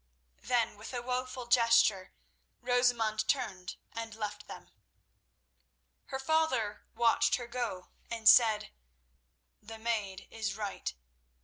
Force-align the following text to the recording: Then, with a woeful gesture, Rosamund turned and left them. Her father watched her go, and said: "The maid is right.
Then, 0.41 0.77
with 0.77 0.95
a 0.95 1.01
woeful 1.03 1.45
gesture, 1.45 2.11
Rosamund 2.59 3.27
turned 3.27 3.75
and 3.93 4.15
left 4.15 4.47
them. 4.47 4.71
Her 6.05 6.17
father 6.17 6.87
watched 6.95 7.35
her 7.35 7.45
go, 7.45 7.89
and 8.09 8.27
said: 8.27 8.71
"The 9.61 9.77
maid 9.77 10.27
is 10.31 10.55
right. 10.55 10.95